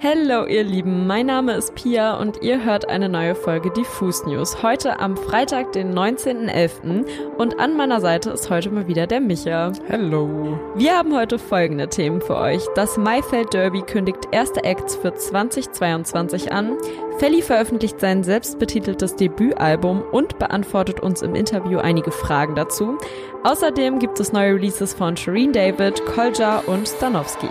[0.00, 4.62] Hallo ihr Lieben, mein Name ist Pia und ihr hört eine neue Folge Diffus News.
[4.62, 7.04] Heute am Freitag, den 19.11.
[7.36, 9.72] und an meiner Seite ist heute mal wieder der Micha.
[9.88, 10.56] Hallo.
[10.76, 12.64] Wir haben heute folgende Themen für euch.
[12.76, 16.76] Das Maifeld Derby kündigt erste Acts für 2022 an.
[17.18, 22.98] Felly veröffentlicht sein selbstbetiteltes Debütalbum und beantwortet uns im Interview einige Fragen dazu.
[23.42, 27.48] Außerdem gibt es neue Releases von Shireen David, Kolja und Stanowski.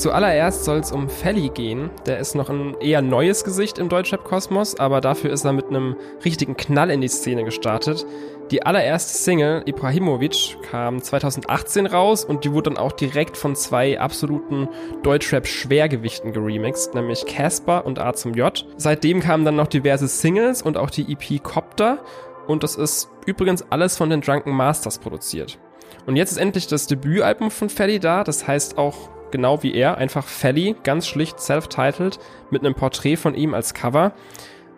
[0.00, 1.90] Zuallererst soll es um Felly gehen.
[2.06, 5.94] Der ist noch ein eher neues Gesicht im Deutschrap-Kosmos, aber dafür ist er mit einem
[6.24, 8.06] richtigen Knall in die Szene gestartet.
[8.50, 14.00] Die allererste Single, Ibrahimovic, kam 2018 raus und die wurde dann auch direkt von zwei
[14.00, 14.70] absoluten
[15.02, 18.64] Deutschrap-Schwergewichten geremixed, nämlich Casper und A zum J.
[18.78, 21.98] Seitdem kamen dann noch diverse Singles und auch die EP Copter
[22.46, 25.58] und das ist übrigens alles von den Drunken Masters produziert.
[26.06, 29.98] Und jetzt ist endlich das Debütalbum von Felly da, das heißt auch genau wie er,
[29.98, 32.18] einfach Felly, ganz schlicht self-titled,
[32.50, 34.12] mit einem Porträt von ihm als Cover.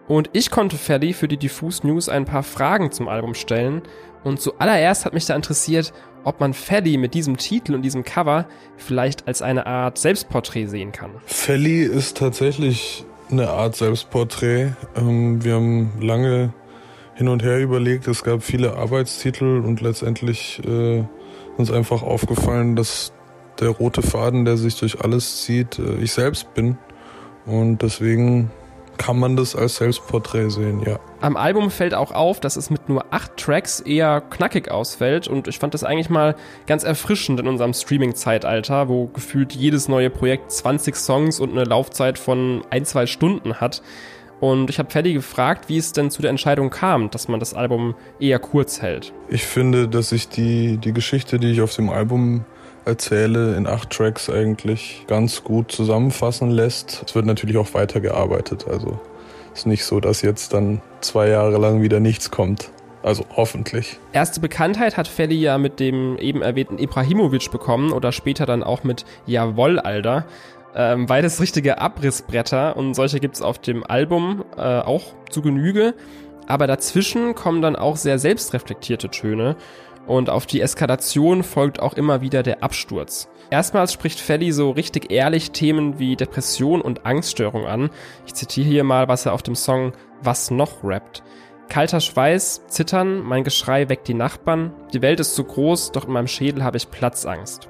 [0.08, 3.82] Und ich konnte Felly für die Diffuse News ein paar Fragen zum Album stellen.
[4.24, 5.92] Und zuallererst hat mich da interessiert,
[6.24, 10.92] ob man Felly mit diesem Titel und diesem Cover vielleicht als eine Art Selbstporträt sehen
[10.92, 11.10] kann.
[11.26, 14.72] Felly ist tatsächlich eine Art Selbstporträt.
[14.96, 16.52] Ähm, wir haben lange
[17.14, 21.04] hin und her überlegt, es gab viele Arbeitstitel und letztendlich äh,
[21.56, 23.12] uns einfach aufgefallen, dass
[23.62, 26.76] der rote Faden, der sich durch alles zieht, äh, ich selbst bin.
[27.46, 28.50] Und deswegen
[28.98, 30.98] kann man das als Selbstporträt sehen, ja.
[31.20, 35.48] Am Album fällt auch auf, dass es mit nur acht Tracks eher knackig ausfällt und
[35.48, 40.52] ich fand das eigentlich mal ganz erfrischend in unserem Streaming-Zeitalter, wo gefühlt jedes neue Projekt
[40.52, 43.82] 20 Songs und eine Laufzeit von ein, zwei Stunden hat.
[44.40, 47.54] Und ich habe Freddy gefragt, wie es denn zu der Entscheidung kam, dass man das
[47.54, 49.12] Album eher kurz hält.
[49.28, 52.44] Ich finde, dass ich die, die Geschichte, die ich auf dem Album
[52.84, 57.02] erzähle, in acht Tracks eigentlich ganz gut zusammenfassen lässt.
[57.06, 58.66] Es wird natürlich auch weitergearbeitet.
[58.68, 58.98] Also
[59.52, 62.70] es ist nicht so, dass jetzt dann zwei Jahre lang wieder nichts kommt.
[63.02, 63.98] Also hoffentlich.
[64.12, 68.84] Erste Bekanntheit hat Felly ja mit dem eben erwähnten Ibrahimovic bekommen oder später dann auch
[68.84, 70.24] mit Jawoll, Alter.
[70.74, 75.94] Ähm, beides richtige Abrissbretter und solche gibt's auf dem Album äh, auch zu Genüge.
[76.46, 79.56] Aber dazwischen kommen dann auch sehr selbstreflektierte Töne
[80.06, 83.28] und auf die Eskalation folgt auch immer wieder der Absturz.
[83.50, 87.90] Erstmals spricht Felly so richtig ehrlich Themen wie Depression und Angststörung an.
[88.26, 89.92] Ich zitiere hier mal, was er auf dem Song
[90.22, 91.22] Was noch rappt.
[91.68, 94.72] Kalter Schweiß, Zittern, mein Geschrei weckt die Nachbarn.
[94.92, 97.68] Die Welt ist zu groß, doch in meinem Schädel habe ich Platzangst.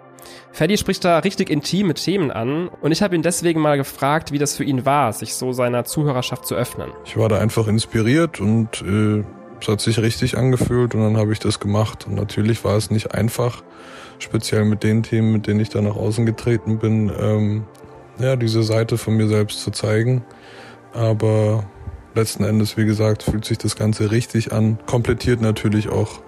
[0.52, 4.38] Freddy spricht da richtig intime Themen an und ich habe ihn deswegen mal gefragt, wie
[4.38, 6.90] das für ihn war, sich so seiner Zuhörerschaft zu öffnen.
[7.04, 9.24] Ich war da einfach inspiriert und äh,
[9.62, 12.06] es hat sich richtig angefühlt und dann habe ich das gemacht.
[12.06, 13.62] Und natürlich war es nicht einfach,
[14.18, 17.64] speziell mit den Themen, mit denen ich da nach außen getreten bin, ähm,
[18.18, 20.24] ja, diese Seite von mir selbst zu zeigen.
[20.92, 21.64] Aber
[22.14, 24.78] letzten Endes, wie gesagt, fühlt sich das Ganze richtig an.
[24.86, 26.20] Komplettiert natürlich auch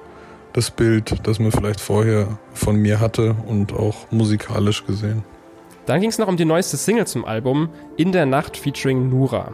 [0.52, 5.24] das Bild, das man vielleicht vorher von mir hatte und auch musikalisch gesehen.
[5.86, 9.52] Dann ging es noch um die neueste Single zum Album, In der Nacht featuring Nura.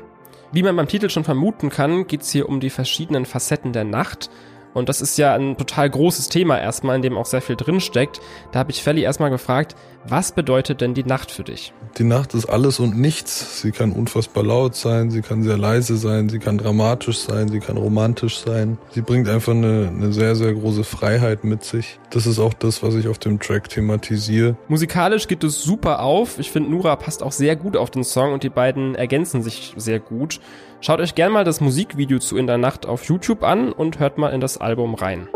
[0.52, 3.84] Wie man beim Titel schon vermuten kann, geht es hier um die verschiedenen Facetten der
[3.84, 4.30] Nacht
[4.74, 7.80] und das ist ja ein total großes Thema erstmal, in dem auch sehr viel drin
[7.80, 8.20] steckt.
[8.52, 9.74] Da habe ich Felly erstmal gefragt,
[10.06, 11.74] was bedeutet denn die Nacht für dich?
[11.98, 13.60] Die Nacht ist alles und nichts.
[13.60, 17.60] Sie kann unfassbar laut sein, sie kann sehr leise sein, sie kann dramatisch sein, sie
[17.60, 18.78] kann romantisch sein.
[18.92, 21.98] Sie bringt einfach eine, eine sehr, sehr große Freiheit mit sich.
[22.10, 24.56] Das ist auch das, was ich auf dem Track thematisiere.
[24.68, 26.38] Musikalisch geht es super auf.
[26.38, 29.74] Ich finde, Nura passt auch sehr gut auf den Song und die beiden ergänzen sich
[29.76, 30.40] sehr gut.
[30.82, 34.16] Schaut euch gerne mal das Musikvideo zu In der Nacht auf YouTube an und hört
[34.16, 35.28] mal in das Album rein.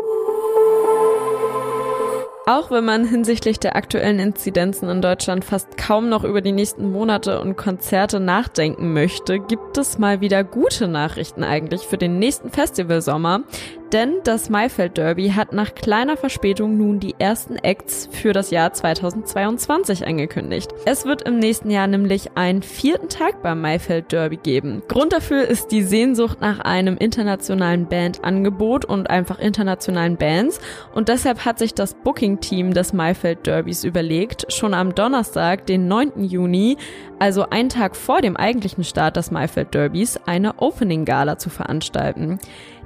[2.47, 6.93] Auch wenn man hinsichtlich der aktuellen Inzidenzen in Deutschland fast kaum noch über die nächsten
[6.93, 12.51] Monate und Konzerte nachdenken möchte, gibt es mal wieder gute Nachrichten eigentlich für den nächsten
[12.51, 13.45] Festivalsommer.
[13.95, 18.73] Denn das Maifeld Derby hat nach kleiner Verspätung nun die ersten Acts für das Jahr
[18.73, 20.73] 2022 angekündigt.
[20.85, 24.83] Es wird im nächsten Jahr nämlich einen vierten Tag beim Maifeld Derby geben.
[24.89, 30.59] Grund dafür ist die Sehnsucht nach einem internationalen Bandangebot und einfach internationalen Bands.
[30.93, 36.25] Und deshalb hat sich das Booking-Team des Maifeld Derbys überlegt, schon am Donnerstag, den 9.
[36.25, 36.79] Juni,
[37.21, 42.41] also einen Tag vor dem eigentlichen Start des Maifeld Derbys, eine Opening Gala zu veranstalten.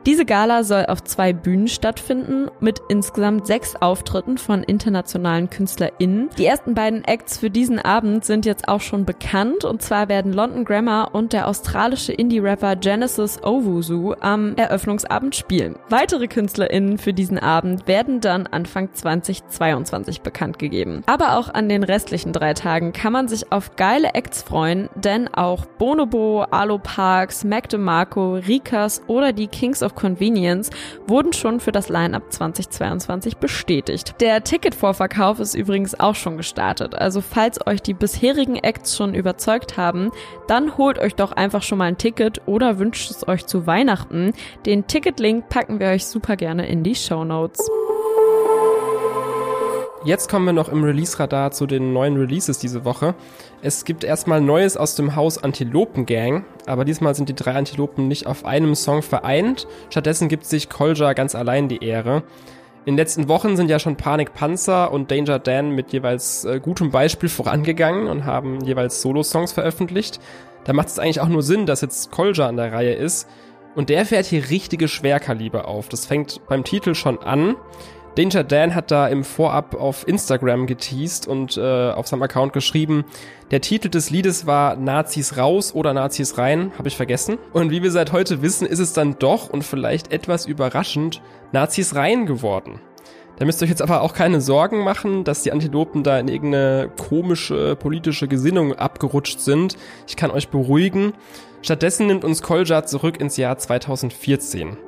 [0.09, 6.31] Diese Gala soll auf zwei Bühnen stattfinden, mit insgesamt sechs Auftritten von internationalen KünstlerInnen.
[6.39, 10.33] Die ersten beiden Acts für diesen Abend sind jetzt auch schon bekannt, und zwar werden
[10.33, 15.77] London Grammar und der australische Indie-Rapper Genesis Owusu am Eröffnungsabend spielen.
[15.91, 21.03] Weitere KünstlerInnen für diesen Abend werden dann Anfang 2022 bekannt gegeben.
[21.05, 25.29] Aber auch an den restlichen drei Tagen kann man sich auf geile Acts freuen, denn
[25.29, 30.71] auch Bonobo, Alo Parks, Mac DeMarco, Rikas oder die Kings of Convenience
[31.09, 34.15] wurden schon für das Line-Up 2022 bestätigt.
[34.21, 39.77] Der Ticketvorverkauf ist übrigens auch schon gestartet, also falls euch die bisherigen Acts schon überzeugt
[39.77, 40.13] haben,
[40.47, 44.33] dann holt euch doch einfach schon mal ein Ticket oder wünscht es euch zu Weihnachten.
[44.67, 47.69] Den Ticketlink packen wir euch super gerne in die Show Notes.
[50.05, 53.17] Jetzt kommen wir noch im Release-Radar zu den neuen Releases diese Woche.
[53.63, 58.07] Es gibt erstmal Neues aus dem Haus Antilopen Gang, aber diesmal sind die drei Antilopen
[58.07, 59.67] nicht auf einem Song vereint.
[59.91, 62.23] Stattdessen gibt sich Kolja ganz allein die Ehre.
[62.85, 66.61] In den letzten Wochen sind ja schon Panik Panzer und Danger Dan mit jeweils äh,
[66.61, 70.21] gutem Beispiel vorangegangen und haben jeweils Solo-Songs veröffentlicht.
[70.63, 73.29] Da macht es eigentlich auch nur Sinn, dass jetzt Kolja an der Reihe ist.
[73.75, 75.89] Und der fährt hier richtige Schwerkaliber auf.
[75.89, 77.57] Das fängt beim Titel schon an.
[78.19, 83.05] Danger Dan hat da im Vorab auf Instagram geteased und äh, auf seinem Account geschrieben,
[83.53, 87.39] der Titel des Liedes war Nazis raus oder Nazis rein, habe ich vergessen.
[87.53, 91.23] Und wie wir seit heute wissen, ist es dann doch und vielleicht etwas überraschend
[91.53, 92.81] Nazis rein geworden.
[93.37, 96.27] Da müsst ihr euch jetzt aber auch keine Sorgen machen, dass die Antilopen da in
[96.27, 99.77] irgendeine komische politische Gesinnung abgerutscht sind.
[100.09, 101.13] Ich kann euch beruhigen.
[101.63, 104.88] Stattdessen nimmt uns Kolja zurück ins Jahr 2014.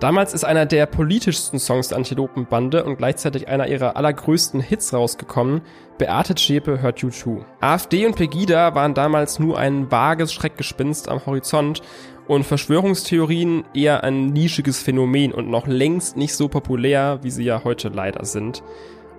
[0.00, 5.60] Damals ist einer der politischsten Songs der Antilopenbande und gleichzeitig einer ihrer allergrößten Hits rausgekommen.
[5.98, 7.44] Beate Zschäpe hört You Too.
[7.60, 11.82] AfD und Pegida waren damals nur ein vages Schreckgespinst am Horizont
[12.26, 17.62] und Verschwörungstheorien eher ein nischiges Phänomen und noch längst nicht so populär, wie sie ja
[17.62, 18.62] heute leider sind.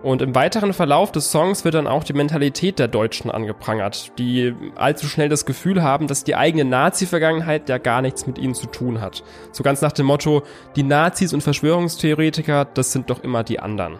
[0.04, 4.56] Und im weiteren Verlauf des Songs wird dann auch die Mentalität der Deutschen angeprangert, die
[4.76, 8.66] allzu schnell das Gefühl haben, dass die eigene Nazi-Vergangenheit ja gar nichts mit ihnen zu
[8.66, 9.24] tun hat.
[9.52, 10.42] So ganz nach dem Motto,
[10.76, 14.00] die Nazis und Verschwörungstheoretiker, das sind doch immer die anderen.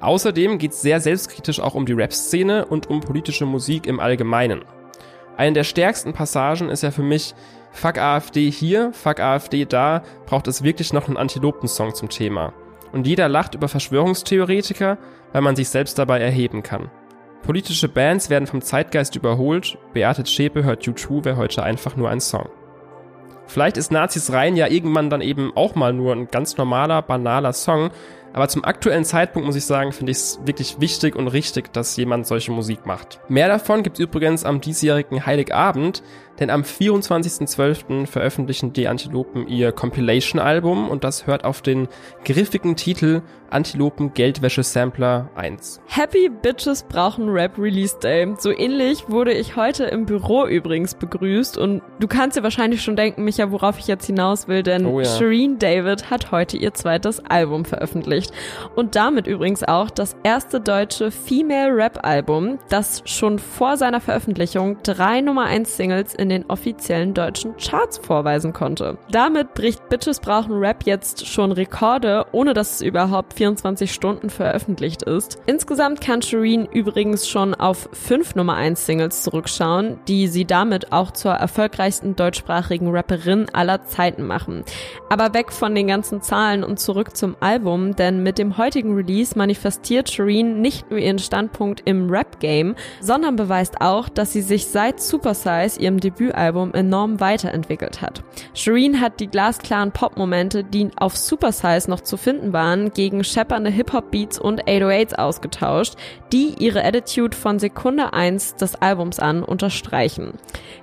[0.00, 4.64] Außerdem geht es sehr selbstkritisch auch um die Rap-Szene und um politische Musik im Allgemeinen.
[5.36, 7.34] Eine der stärksten Passagen ist ja für mich,
[7.72, 12.52] fuck AfD hier, fuck AfD da, braucht es wirklich noch einen Antilopen-Song zum Thema
[12.92, 14.98] und jeder lacht über Verschwörungstheoretiker,
[15.32, 16.90] weil man sich selbst dabei erheben kann.
[17.42, 22.20] Politische Bands werden vom Zeitgeist überholt, Beate Zschäpe hört U2 wäre heute einfach nur ein
[22.20, 22.48] Song.
[23.46, 27.52] Vielleicht ist Nazis rein ja irgendwann dann eben auch mal nur ein ganz normaler, banaler
[27.52, 27.90] Song,
[28.32, 31.96] aber zum aktuellen Zeitpunkt muss ich sagen, finde ich es wirklich wichtig und richtig, dass
[31.96, 33.18] jemand solche Musik macht.
[33.28, 36.02] Mehr davon gibt es übrigens am diesjährigen Heiligabend,
[36.38, 38.06] denn am 24.12.
[38.06, 41.88] veröffentlichen die Antilopen ihr Compilation-Album und das hört auf den
[42.24, 45.80] griffigen Titel Antilopen Geldwäsche Sampler 1.
[45.86, 48.34] Happy Bitches brauchen Rap Release Day.
[48.38, 52.96] So ähnlich wurde ich heute im Büro übrigens begrüßt und du kannst dir wahrscheinlich schon
[52.96, 55.06] denken, Micha, worauf ich jetzt hinaus will, denn oh ja.
[55.06, 58.32] Shireen David hat heute ihr zweites Album veröffentlicht
[58.74, 64.78] und damit übrigens auch das erste deutsche Female Rap Album, das schon vor seiner Veröffentlichung
[64.82, 68.98] drei Nummer 1 Singles in den offiziellen deutschen Charts vorweisen konnte.
[69.10, 75.02] Damit bricht Bitches brauchen Rap jetzt schon Rekorde, ohne dass es überhaupt 24 Stunden veröffentlicht
[75.02, 75.38] ist.
[75.46, 81.10] Insgesamt kann Shireen übrigens schon auf fünf Nummer 1 Singles zurückschauen, die sie damit auch
[81.10, 84.64] zur erfolgreichsten deutschsprachigen Rapperin aller Zeiten machen.
[85.08, 89.36] Aber weg von den ganzen Zahlen und zurück zum Album, denn mit dem heutigen Release
[89.36, 95.00] manifestiert Shireen nicht nur ihren Standpunkt im Rap-Game, sondern beweist auch, dass sie sich seit
[95.00, 98.22] Supersize, ihrem Debütalbum, enorm weiterentwickelt hat.
[98.54, 104.38] Shireen hat die glasklaren Pop-Momente, die auf Supersize noch zu finden waren, gegen scheppernde Hip-Hop-Beats
[104.38, 105.94] und 808s ausgetauscht,
[106.32, 110.34] die ihre Attitude von Sekunde 1 des Albums an unterstreichen.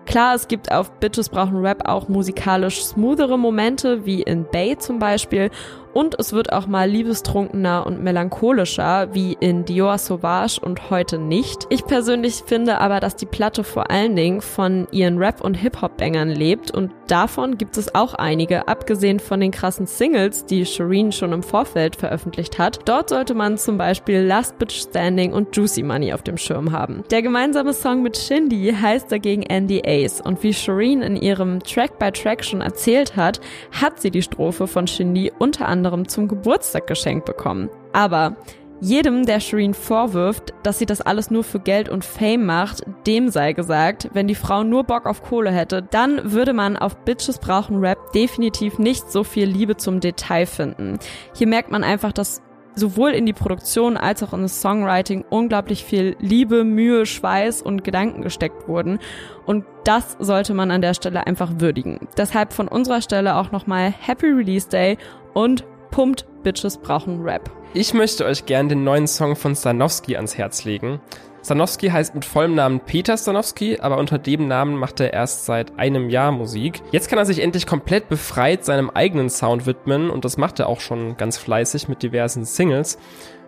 [0.06, 5.00] Klar, es gibt auf Bitches brauchen Rap auch musikalisch smoothere Momente, wie in Bay zum
[5.00, 5.50] Beispiel,
[5.94, 11.68] und es wird auch mal liebestrunkener und melancholischer, wie in Dior Sauvage und heute nicht.
[11.70, 16.30] Ich persönlich finde aber, dass die Platte vor allen Dingen von ihren Rap- und Hip-Hop-Bangern
[16.30, 21.32] lebt und davon gibt es auch einige, abgesehen von den krassen Singles, die Shireen schon
[21.32, 22.79] im Vorfeld veröffentlicht hat.
[22.86, 27.03] Dort sollte man zum Beispiel Last Bitch Standing und Juicy Money auf dem Schirm haben.
[27.12, 32.12] Der gemeinsame Song mit Shindy heißt dagegen NDAs und wie Shireen in ihrem Track by
[32.12, 33.39] Track schon erzählt hat,
[33.72, 37.70] hat sie die Strophe von Shindy unter anderem zum Geburtstag geschenkt bekommen.
[37.91, 38.38] Aber
[38.80, 43.30] Jedem, der Shireen vorwirft, dass sie das alles nur für Geld und Fame macht, dem
[43.30, 47.39] sei gesagt, wenn die Frau nur Bock auf Kohle hätte, dann würde man auf Bitches
[47.39, 51.00] brauchen Rap definitiv nicht so viel Liebe zum Detail finden.
[51.34, 52.42] Hier merkt man einfach, dass
[52.75, 57.84] sowohl in die Produktion als auch in das Songwriting unglaublich viel Liebe, Mühe, Schweiß und
[57.84, 59.00] Gedanken gesteckt wurden.
[59.46, 62.08] Und das sollte man an der Stelle einfach würdigen.
[62.18, 64.98] Deshalb von unserer Stelle auch nochmal Happy Release Day
[65.34, 67.50] und pumpt Bitches brauchen Rap.
[67.75, 71.01] Ich möchte euch gern den neuen Song von Stanowski ans Herz legen.
[71.44, 75.80] Stanowski heißt mit vollem Namen Peter Stanowski, aber unter dem Namen macht er erst seit
[75.80, 76.84] einem Jahr Musik.
[76.92, 80.70] Jetzt kann er sich endlich komplett befreit seinem eigenen Sound widmen und das macht er
[80.70, 83.00] auch schon ganz fleißig mit diversen Singles.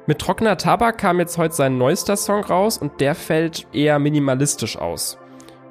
[0.08, 4.76] Mit Trockener Tabak kam jetzt heute sein neuester Song raus und der fällt eher minimalistisch
[4.76, 5.20] aus.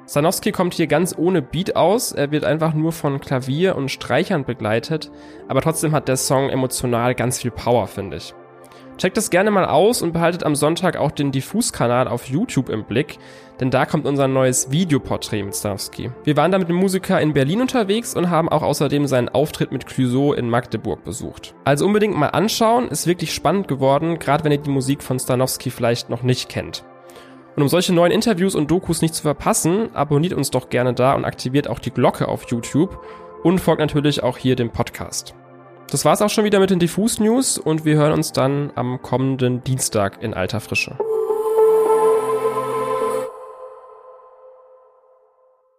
[0.05, 4.45] Sanowski kommt hier ganz ohne Beat aus, er wird einfach nur von Klavier und Streichern
[4.45, 5.11] begleitet,
[5.49, 8.33] aber trotzdem hat der Song emotional ganz viel Power, finde ich.
[8.97, 12.85] Checkt es gerne mal aus und behaltet am Sonntag auch den Diffus-Kanal auf YouTube im
[12.85, 13.17] Blick,
[13.59, 16.11] denn da kommt unser neues Videoporträt mit Stanowski.
[16.23, 19.73] Wir waren da mit dem Musiker in Berlin unterwegs und haben auch außerdem seinen Auftritt
[19.73, 21.55] mit Clouseau in Magdeburg besucht.
[21.65, 25.71] Also unbedingt mal anschauen, ist wirklich spannend geworden, gerade wenn ihr die Musik von Stanowski
[25.71, 26.85] vielleicht noch nicht kennt.
[27.57, 31.13] Und um solche neuen Interviews und Dokus nicht zu verpassen, abonniert uns doch gerne da
[31.13, 32.99] und aktiviert auch die Glocke auf YouTube
[33.43, 35.35] und folgt natürlich auch hier dem Podcast.
[35.95, 39.01] Das war's auch schon wieder mit den Diffus News und wir hören uns dann am
[39.01, 40.97] kommenden Dienstag in alter Frische.